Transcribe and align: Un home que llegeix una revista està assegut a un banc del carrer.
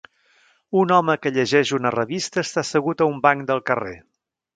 Un 0.83 0.93
home 0.95 1.15
que 1.25 1.31
llegeix 1.35 1.73
una 1.79 1.91
revista 1.97 2.45
està 2.45 2.63
assegut 2.63 3.05
a 3.05 3.09
un 3.11 3.21
banc 3.27 3.45
del 3.53 3.63
carrer. 3.69 3.93